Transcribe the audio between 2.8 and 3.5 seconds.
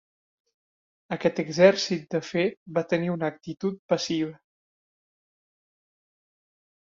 tenir una